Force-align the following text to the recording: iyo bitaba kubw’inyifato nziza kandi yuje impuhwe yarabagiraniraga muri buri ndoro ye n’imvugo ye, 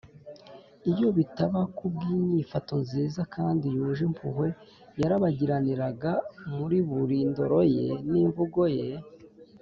iyo 0.91 1.07
bitaba 1.17 1.61
kubw’inyifato 1.77 2.73
nziza 2.83 3.21
kandi 3.35 3.65
yuje 3.75 4.01
impuhwe 4.09 4.47
yarabagiraniraga 5.01 6.11
muri 6.55 6.77
buri 6.89 7.17
ndoro 7.29 7.59
ye 7.75 7.87
n’imvugo 8.11 8.61
ye, 8.77 8.87